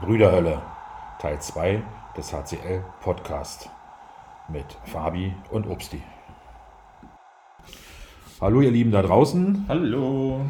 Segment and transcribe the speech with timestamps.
[0.00, 0.62] Brüderhölle,
[1.18, 1.82] Teil 2
[2.16, 3.68] des HCL Podcast
[4.48, 6.00] mit Fabi und Obsti.
[8.40, 9.64] Hallo ihr Lieben da draußen.
[9.68, 10.46] Hallo.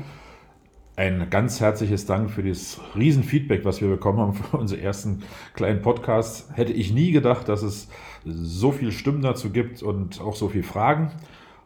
[0.97, 5.23] Ein ganz herzliches Dank für das Riesenfeedback, was wir bekommen haben für unseren ersten
[5.55, 6.51] kleinen Podcast.
[6.55, 7.89] Hätte ich nie gedacht, dass es
[8.25, 11.13] so viele Stimmen dazu gibt und auch so viele Fragen.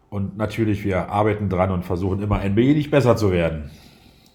[0.08, 3.72] Und natürlich, wir arbeiten dran und versuchen immer ein wenig besser zu werden.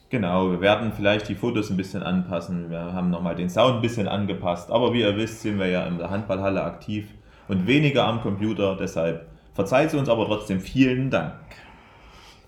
[0.09, 2.69] Genau, wir werden vielleicht die Fotos ein bisschen anpassen.
[2.69, 4.71] Wir haben nochmal den Sound ein bisschen angepasst.
[4.71, 7.09] Aber wie ihr wisst, sind wir ja in der Handballhalle aktiv
[7.49, 8.77] und weniger am Computer.
[8.77, 11.33] Deshalb verzeiht sie uns aber trotzdem vielen Dank.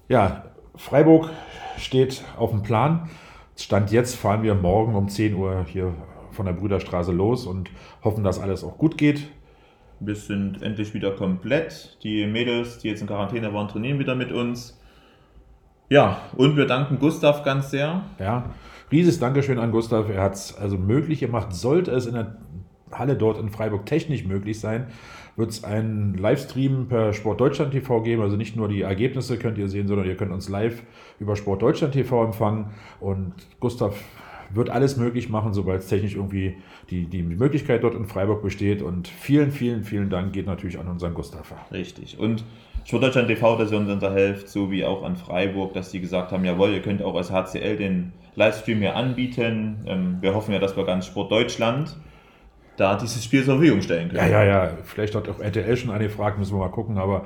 [0.08, 0.46] Ja,
[0.76, 1.30] Freiburg
[1.78, 3.10] steht auf dem Plan.
[3.58, 5.94] Stand jetzt fahren wir morgen um 10 Uhr hier
[6.32, 7.70] von der Brüderstraße los und
[8.06, 9.28] hoffen, dass alles auch gut geht.
[10.00, 11.98] Wir sind endlich wieder komplett.
[12.04, 14.79] Die Mädels, die jetzt in Quarantäne waren, trainieren wieder mit uns.
[15.90, 18.04] Ja, und wir danken Gustav ganz sehr.
[18.20, 18.52] Ja,
[18.92, 20.08] rieses Dankeschön an Gustav.
[20.10, 21.54] Er hat es also möglich gemacht.
[21.54, 22.38] Sollte es in der
[22.92, 24.88] Halle dort in Freiburg technisch möglich sein,
[25.36, 28.22] wird es einen Livestream per Sport Deutschland TV geben.
[28.22, 30.84] Also nicht nur die Ergebnisse könnt ihr sehen, sondern ihr könnt uns live
[31.20, 32.72] über Sport Deutschland TV empfangen.
[33.00, 33.96] Und Gustav
[34.52, 36.58] wird alles möglich machen, sobald es technisch irgendwie
[36.90, 38.82] die, die Möglichkeit dort in Freiburg besteht.
[38.82, 41.54] Und vielen, vielen, vielen Dank geht natürlich an unseren Gustav.
[41.72, 42.20] Richtig.
[42.20, 42.44] Und
[42.86, 46.32] Sport Deutschland TV, dass ihr uns unterhelft, so wie auch an Freiburg, dass die gesagt
[46.32, 49.84] haben, jawohl, ihr könnt auch als HCL den Livestream hier anbieten.
[49.86, 51.96] Ähm, wir hoffen ja, dass wir ganz Sport Deutschland
[52.78, 54.32] da dieses Spiel zur Verfügung stellen können.
[54.32, 54.78] Ja, ja, ja.
[54.84, 57.26] Vielleicht hat auch RTL schon angefragt, müssen wir mal gucken, aber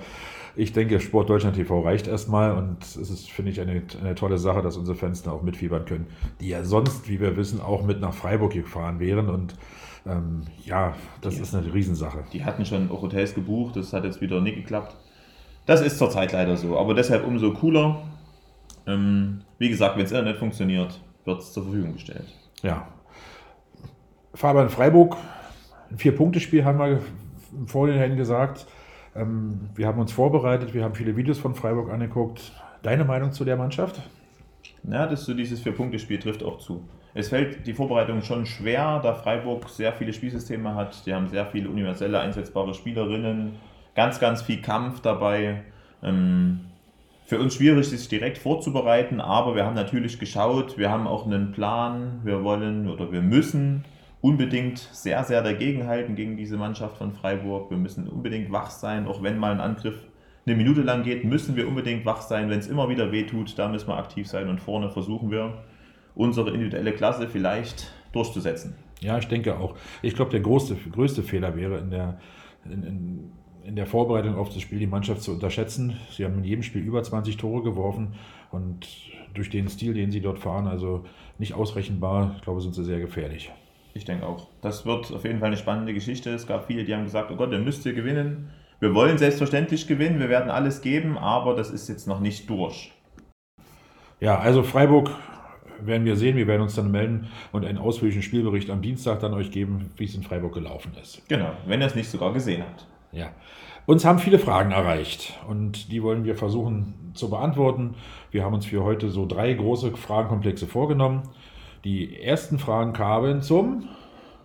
[0.55, 4.37] ich denke, Sport Deutschland TV reicht erstmal und es ist, finde ich, eine, eine tolle
[4.37, 6.07] Sache, dass unsere Fans da auch mitfiebern können,
[6.41, 9.55] die ja sonst, wie wir wissen, auch mit nach Freiburg gefahren wären und
[10.05, 12.23] ähm, ja, das die, ist eine Riesensache.
[12.33, 14.95] Die hatten schon auch Hotels gebucht, das hat jetzt wieder nicht geklappt.
[15.65, 18.01] Das ist zurzeit leider so, aber deshalb umso cooler.
[18.85, 22.27] Ähm, wie gesagt, wenn es Internet funktioniert, wird es zur Verfügung gestellt.
[22.61, 22.87] Ja.
[24.33, 25.17] Fabian Freiburg
[25.93, 26.99] ein Vier-Punkte-Spiel haben wir
[27.51, 28.65] im Vorhinein gesagt.
[29.15, 32.51] Ähm, wir haben uns vorbereitet, wir haben viele Videos von Freiburg angeguckt.
[32.81, 34.01] Deine Meinung zu der Mannschaft?
[34.83, 36.83] Ja, das so dieses Vier-Punkte-Spiel trifft auch zu.
[37.13, 41.05] Es fällt die Vorbereitung schon schwer, da Freiburg sehr viele Spielsysteme hat.
[41.05, 43.53] Die haben sehr viele universelle einsetzbare Spielerinnen,
[43.95, 45.63] ganz, ganz viel Kampf dabei.
[46.01, 46.61] Ähm,
[47.25, 51.51] für uns schwierig, sich direkt vorzubereiten, aber wir haben natürlich geschaut, wir haben auch einen
[51.51, 53.85] Plan, wir wollen oder wir müssen
[54.21, 57.69] unbedingt sehr, sehr dagegenhalten gegen diese Mannschaft von Freiburg.
[57.69, 59.95] Wir müssen unbedingt wach sein, auch wenn mal ein Angriff
[60.45, 62.49] eine Minute lang geht, müssen wir unbedingt wach sein.
[62.49, 65.63] Wenn es immer wieder wehtut, da müssen wir aktiv sein und vorne versuchen wir,
[66.15, 68.75] unsere individuelle Klasse vielleicht durchzusetzen.
[68.99, 69.75] Ja, ich denke auch.
[70.01, 72.19] Ich glaube, der größte, größte Fehler wäre in der,
[72.65, 73.31] in, in,
[73.65, 75.97] in der Vorbereitung auf das Spiel die Mannschaft zu unterschätzen.
[76.11, 78.15] Sie haben in jedem Spiel über 20 Tore geworfen
[78.51, 78.87] und
[79.33, 81.05] durch den Stil, den sie dort fahren, also
[81.39, 83.51] nicht ausrechenbar, ich glaube, sind sie sehr gefährlich.
[83.93, 84.47] Ich denke auch.
[84.61, 86.31] Das wird auf jeden Fall eine spannende Geschichte.
[86.31, 88.49] Es gab viele, die haben gesagt, oh Gott, ihr müsst ihr gewinnen.
[88.79, 92.91] Wir wollen selbstverständlich gewinnen, wir werden alles geben, aber das ist jetzt noch nicht durch.
[94.19, 95.11] Ja, also Freiburg
[95.81, 96.35] werden wir sehen.
[96.35, 100.05] Wir werden uns dann melden und einen ausführlichen Spielbericht am Dienstag dann euch geben, wie
[100.05, 101.27] es in Freiburg gelaufen ist.
[101.27, 102.87] Genau, wenn ihr es nicht sogar gesehen habt.
[103.13, 103.29] Ja.
[103.85, 107.95] Uns haben viele Fragen erreicht und die wollen wir versuchen zu beantworten.
[108.31, 111.23] Wir haben uns für heute so drei große Fragenkomplexe vorgenommen.
[111.83, 113.87] Die ersten Fragen kamen zum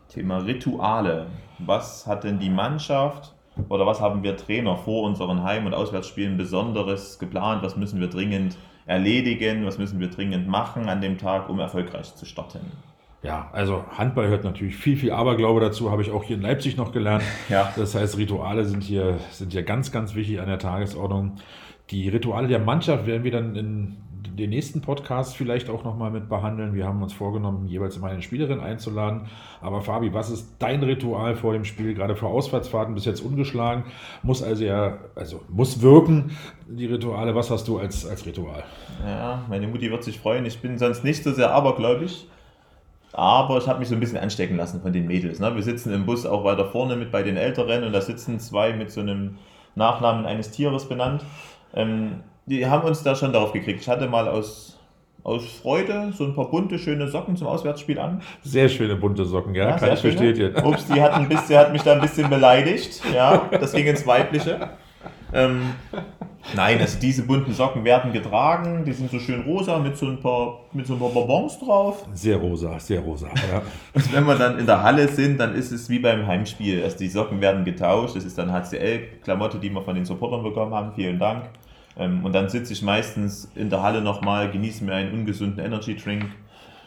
[0.08, 1.28] Thema Rituale.
[1.58, 3.34] Was hat denn die Mannschaft
[3.68, 7.62] oder was haben wir Trainer vor unseren Heim- und Auswärtsspielen Besonderes geplant?
[7.62, 9.64] Was müssen wir dringend erledigen?
[9.64, 12.60] Was müssen wir dringend machen an dem Tag, um erfolgreich zu starten?
[13.22, 16.76] Ja, also Handball hört natürlich viel, viel Aberglaube dazu, habe ich auch hier in Leipzig
[16.76, 17.24] noch gelernt.
[17.48, 17.72] Ja.
[17.76, 21.36] Das heißt, Rituale sind hier, sind hier ganz, ganz wichtig an der Tagesordnung.
[21.90, 23.96] Die Rituale der Mannschaft werden wir dann in
[24.38, 26.74] den nächsten Podcast vielleicht auch nochmal mit behandeln.
[26.74, 29.22] Wir haben uns vorgenommen, jeweils immer eine Spielerin einzuladen.
[29.60, 33.84] Aber Fabi, was ist dein Ritual vor dem Spiel, gerade für Auswärtsfahrten bis jetzt ungeschlagen?
[34.22, 36.36] Muss also ja, also muss wirken,
[36.68, 37.34] die Rituale.
[37.34, 38.62] Was hast du als, als Ritual?
[39.04, 40.46] Ja, meine Mutti wird sich freuen.
[40.46, 42.28] Ich bin sonst nicht so sehr abergläubig.
[43.12, 45.40] Aber ich habe mich so ein bisschen anstecken lassen von den Mädels.
[45.40, 45.54] Ne?
[45.54, 48.72] Wir sitzen im Bus auch weiter vorne mit bei den Älteren und da sitzen zwei
[48.72, 49.38] mit so einem
[49.74, 51.24] Nachnamen eines Tieres benannt.
[51.74, 53.80] Ähm, die haben uns da schon darauf gekriegt.
[53.80, 54.78] Ich hatte mal aus,
[55.22, 58.22] aus Freude so ein paar bunte, schöne Socken zum Auswärtsspiel an.
[58.42, 60.64] Sehr schöne bunte Socken, ja, ja kann ich bestätigen.
[60.64, 63.02] Ups, die hat, ein bisschen, hat mich da ein bisschen beleidigt.
[63.14, 64.70] Ja, das ging ins Weibliche.
[65.32, 65.74] Ähm,
[66.54, 70.20] nein, also diese bunten Socken werden getragen, die sind so schön rosa mit so ein
[70.20, 72.06] paar, mit so ein paar Bonbons drauf.
[72.14, 73.62] Sehr rosa, sehr rosa, ja.
[73.92, 76.82] Und wenn wir dann in der Halle sind, dann ist es wie beim Heimspiel.
[76.82, 80.74] Also die Socken werden getauscht, das ist dann HCL-Klamotte, die wir von den Supportern bekommen
[80.74, 81.44] haben, vielen Dank.
[81.98, 85.96] Ähm, und dann sitze ich meistens in der Halle nochmal, genieße mir einen ungesunden Energy
[85.96, 86.26] Drink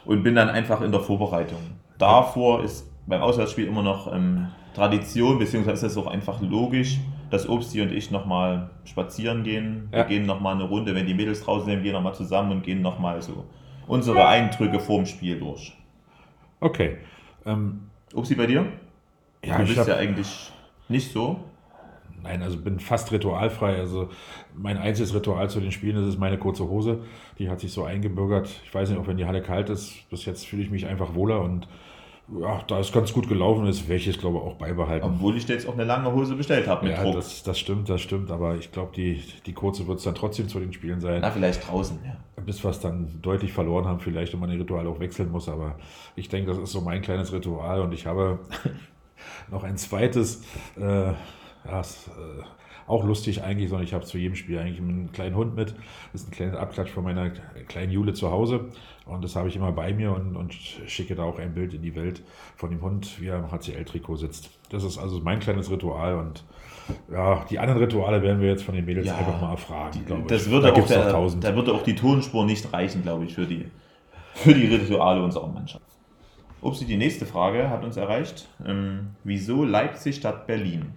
[0.06, 1.60] und bin dann einfach in der Vorbereitung.
[1.98, 6.98] Davor ist beim Auswärtsspiel immer noch ähm, Tradition, beziehungsweise ist es auch einfach logisch,
[7.32, 9.90] dass Obsti und ich nochmal spazieren gehen.
[9.92, 10.00] Ja.
[10.00, 12.82] Wir gehen nochmal eine Runde, wenn die Mädels draußen sind, gehen nochmal zusammen und gehen
[12.82, 13.46] nochmal so
[13.88, 15.74] unsere Eindrücke vorm Spiel durch.
[16.60, 16.98] Okay.
[17.46, 18.66] Ähm, Obsti bei dir?
[19.44, 20.52] Ja, du bist hab, ja eigentlich
[20.88, 21.40] nicht so.
[22.22, 23.78] Nein, also bin fast ritualfrei.
[23.78, 24.10] Also
[24.56, 27.04] mein einziges Ritual zu den Spielen ist, ist meine kurze Hose.
[27.40, 28.50] Die hat sich so eingebürgert.
[28.64, 31.16] Ich weiß nicht, auch wenn die Halle kalt ist, bis jetzt fühle ich mich einfach
[31.16, 31.68] wohler und
[32.40, 35.06] ja, da ist ganz gut gelaufen ist, werde ich es glaube ich auch beibehalten.
[35.06, 37.16] Obwohl ich jetzt auch eine lange Hose bestellt habe mit ja, Druck.
[37.16, 40.48] Das, das stimmt, das stimmt, aber ich glaube, die, die kurze wird es dann trotzdem
[40.48, 41.22] zu den Spielen sein.
[41.22, 42.18] Na, vielleicht draußen, ja.
[42.44, 45.50] Bis wir es dann deutlich verloren haben, vielleicht, wenn man die Rituale auch wechseln muss,
[45.50, 45.78] aber
[46.16, 48.40] ich denke, das ist so mein kleines Ritual und ich habe
[49.52, 50.44] noch ein zweites,
[50.78, 51.84] äh, ja, äh,
[52.92, 55.74] auch lustig eigentlich, sondern ich habe zu jedem Spiel eigentlich einen kleinen Hund mit.
[56.12, 57.32] Das ist ein kleiner Abklatsch von meiner
[57.68, 58.70] kleinen Jule zu Hause.
[59.06, 61.82] Und das habe ich immer bei mir und, und schicke da auch ein Bild in
[61.82, 62.22] die Welt
[62.56, 64.52] von dem Hund, wie er im HCL-Trikot sitzt.
[64.70, 66.44] Das ist also mein kleines Ritual und
[67.12, 70.24] ja, die anderen Rituale werden wir jetzt von den Mädels ja, einfach mal erfragen, glaube
[70.28, 73.46] das Würde da, auch der, da würde auch die Tonspur nicht reichen, glaube ich, für
[73.46, 73.66] die,
[74.34, 75.86] für die Rituale unserer Mannschaft.
[76.62, 78.48] Upsi, die nächste Frage hat uns erreicht.
[78.66, 80.94] Ähm, wieso Leipzig statt Berlin?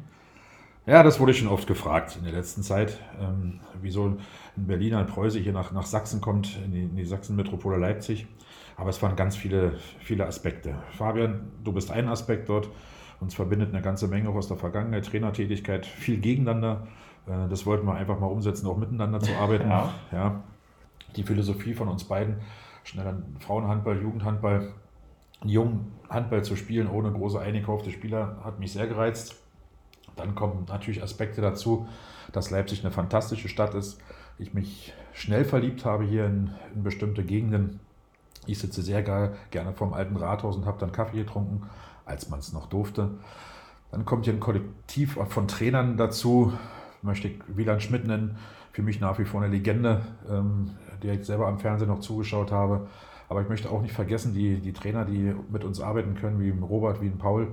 [0.86, 4.18] Ja, das wurde schon oft gefragt in der letzten Zeit, ähm, wieso ein
[4.56, 8.26] Berliner, ein Preuße hier nach, nach Sachsen kommt, in die, in die Sachsen-Metropole Leipzig.
[8.76, 10.74] Aber es waren ganz viele, viele Aspekte.
[10.90, 12.68] Fabian, du bist ein Aspekt dort.
[13.20, 16.86] Uns verbindet eine ganze Menge aus der Vergangenheit, Trainertätigkeit, viel gegeneinander.
[17.26, 19.70] Äh, das wollten wir einfach mal umsetzen, auch miteinander zu arbeiten.
[19.70, 19.94] Ja.
[20.12, 20.42] ja.
[21.16, 22.36] Die Philosophie von uns beiden,
[22.82, 24.72] schneller Frauenhandball, Jugendhandball,
[25.44, 29.43] jungen Handball zu spielen ohne große eingekaufte Spieler, hat mich sehr gereizt.
[30.16, 31.88] Dann kommen natürlich Aspekte dazu,
[32.32, 34.00] dass Leipzig eine fantastische Stadt ist.
[34.38, 37.80] Ich mich schnell verliebt habe hier in, in bestimmte Gegenden.
[38.46, 41.62] Ich sitze sehr geil, gerne vom alten Rathaus und habe dann Kaffee getrunken,
[42.04, 43.10] als man es noch durfte.
[43.90, 46.52] Dann kommt hier ein Kollektiv von Trainern dazu.
[47.02, 48.36] Möchte ich Wieland Schmidt nennen,
[48.72, 50.70] für mich nach wie vor eine Legende, ähm,
[51.02, 52.88] der ich selber am Fernsehen noch zugeschaut habe.
[53.28, 56.50] Aber ich möchte auch nicht vergessen, die, die Trainer, die mit uns arbeiten können, wie
[56.50, 57.48] Robert, wie Paul,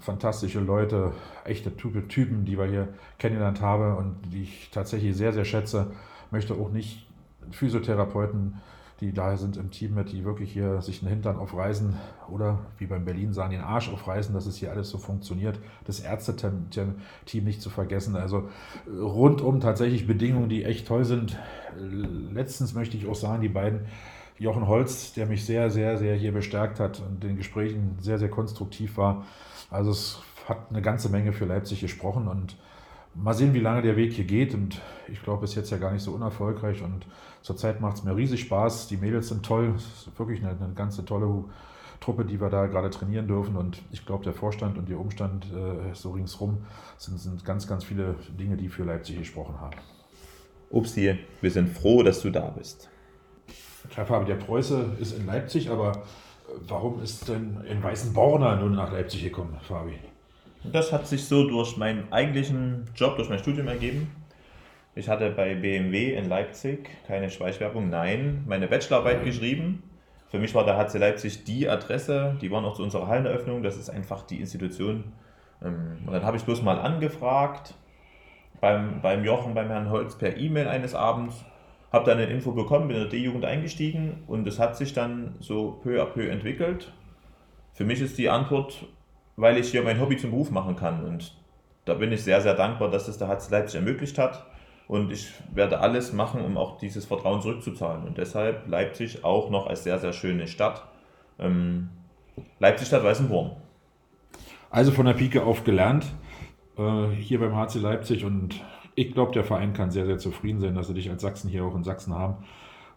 [0.00, 1.12] fantastische Leute,
[1.44, 2.88] echte Typen, die wir hier
[3.18, 5.92] kennengelernt haben und die ich tatsächlich sehr, sehr schätze.
[6.30, 7.06] Möchte auch nicht
[7.50, 8.60] Physiotherapeuten,
[9.00, 11.94] die da sind im Team mit, die wirklich hier sich den Hintern aufreißen
[12.30, 15.58] oder wie beim Berlin sagen, den Arsch aufreißen, dass es hier alles so funktioniert.
[15.84, 18.16] Das Ärzteteam nicht zu vergessen.
[18.16, 18.48] Also
[18.88, 21.38] rundum tatsächlich Bedingungen, die echt toll sind.
[22.32, 23.80] Letztens möchte ich auch sagen, die beiden
[24.38, 28.30] Jochen Holz, der mich sehr, sehr, sehr hier bestärkt hat und den Gesprächen sehr, sehr
[28.30, 29.24] konstruktiv war.
[29.70, 32.56] Also es hat eine ganze Menge für Leipzig gesprochen und
[33.14, 34.54] mal sehen, wie lange der Weg hier geht.
[34.54, 36.82] Und ich glaube, bis jetzt ja gar nicht so unerfolgreich.
[36.82, 37.06] Und
[37.42, 38.88] zurzeit macht es mir riesig Spaß.
[38.88, 39.74] Die Mädels sind toll.
[39.76, 41.44] Es ist wirklich eine, eine ganze tolle
[42.00, 43.56] Truppe, die wir da gerade trainieren dürfen.
[43.56, 46.58] Und ich glaube, der Vorstand und der Umstand äh, so ringsrum
[46.98, 49.76] sind, sind ganz, ganz viele Dinge, die für Leipzig gesprochen haben.
[50.70, 52.88] Upsi, wir sind froh, dass du da bist.
[53.88, 56.02] Fabi, der Preuße ist in Leipzig, aber
[56.68, 59.98] Warum ist denn in Weißenborner nun nach Leipzig gekommen, Fabi?
[60.64, 64.10] Das hat sich so durch meinen eigentlichen Job, durch mein Studium ergeben.
[64.94, 69.82] Ich hatte bei BMW in Leipzig keine Schweißwerbung, nein, meine Bachelorarbeit geschrieben.
[70.28, 73.76] Für mich war der HC Leipzig die Adresse, die waren auch zu unserer Halleneröffnung, das
[73.76, 75.12] ist einfach die Institution.
[75.62, 77.74] Ähm, und dann habe ich bloß mal angefragt
[78.60, 81.44] beim, beim Jochen, beim Herrn Holz per E-Mail eines Abends
[81.92, 85.34] habe dann eine Info bekommen, bin in der D-Jugend eingestiegen und es hat sich dann
[85.40, 86.92] so peu à peu entwickelt.
[87.72, 88.86] Für mich ist die Antwort,
[89.36, 91.34] weil ich hier mein Hobby zum Beruf machen kann und
[91.84, 94.44] da bin ich sehr, sehr dankbar, dass es der HC Leipzig ermöglicht hat
[94.88, 99.66] und ich werde alles machen, um auch dieses Vertrauen zurückzuzahlen und deshalb Leipzig auch noch
[99.66, 100.86] als sehr, sehr schöne Stadt.
[101.38, 101.90] Ähm,
[102.58, 103.52] Leipzig Stadt Weißenborn.
[104.70, 106.06] Also von der Pike auf gelernt,
[106.76, 108.60] äh, hier beim HC Leipzig und
[108.96, 111.64] ich glaube, der Verein kann sehr, sehr zufrieden sein, dass sie dich als Sachsen hier
[111.64, 112.44] auch in Sachsen haben.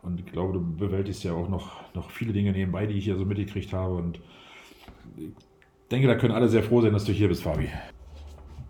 [0.01, 3.17] Und ich glaube, du bewältigst ja auch noch, noch viele Dinge nebenbei, die ich hier
[3.17, 3.95] so mitgekriegt habe.
[3.95, 4.21] Und
[5.17, 5.29] ich
[5.91, 7.69] denke, da können alle sehr froh sein, dass du hier bist, Fabi.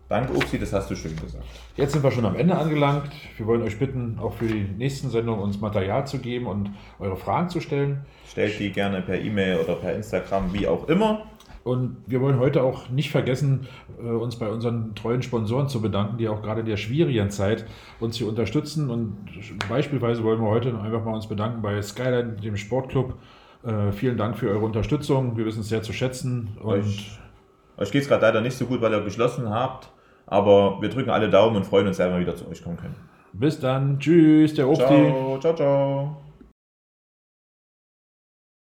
[0.09, 1.45] Danke, Upsi, das hast du schön gesagt.
[1.77, 3.11] Jetzt sind wir schon am Ende angelangt.
[3.37, 7.15] Wir wollen euch bitten, auch für die nächsten Sendungen uns Material zu geben und eure
[7.15, 8.07] Fragen zu stellen.
[8.27, 11.27] Stellt die gerne per E-Mail oder per Instagram, wie auch immer.
[11.63, 13.67] Und wir wollen heute auch nicht vergessen,
[14.01, 17.65] äh, uns bei unseren treuen Sponsoren zu bedanken, die auch gerade in der schwierigen Zeit
[17.99, 18.89] uns hier unterstützen.
[18.89, 19.17] Und
[19.67, 23.15] beispielsweise wollen wir heute einfach mal uns bedanken bei Skyline, dem Sportclub.
[23.63, 25.37] Äh, vielen Dank für eure Unterstützung.
[25.37, 26.57] Wir wissen es sehr zu schätzen.
[26.61, 27.19] Und euch
[27.79, 29.89] euch geht es gerade leider nicht so gut, weil ihr geschlossen habt.
[30.27, 32.95] Aber wir drücken alle Daumen und freuen uns, wenn wir wieder zu euch kommen können.
[33.33, 33.97] Bis dann.
[33.99, 34.85] Tschüss, der Obsti.
[34.85, 36.28] Ciao, ciao, ciao.